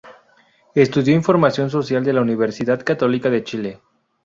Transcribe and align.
Estudió 0.73 1.13
información 1.13 1.69
social 1.69 2.03
de 2.03 2.11
la 2.11 2.21
Universidad 2.21 2.83
Católica 2.83 3.29
de 3.29 3.43
Chile. 3.43 3.81